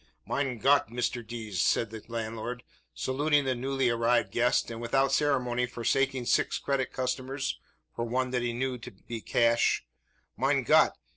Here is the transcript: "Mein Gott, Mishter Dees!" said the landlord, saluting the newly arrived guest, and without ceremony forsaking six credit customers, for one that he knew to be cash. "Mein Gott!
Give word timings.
"Mein 0.25 0.57
Gott, 0.57 0.89
Mishter 0.89 1.21
Dees!" 1.21 1.61
said 1.61 1.91
the 1.91 2.01
landlord, 2.07 2.63
saluting 2.95 3.45
the 3.45 3.53
newly 3.53 3.87
arrived 3.91 4.31
guest, 4.31 4.71
and 4.71 4.81
without 4.81 5.11
ceremony 5.11 5.67
forsaking 5.67 6.25
six 6.25 6.57
credit 6.57 6.91
customers, 6.91 7.59
for 7.95 8.03
one 8.03 8.31
that 8.31 8.41
he 8.41 8.51
knew 8.51 8.79
to 8.79 8.89
be 8.89 9.21
cash. 9.21 9.85
"Mein 10.35 10.63
Gott! 10.63 10.97